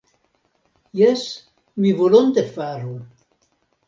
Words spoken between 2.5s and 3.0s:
faru.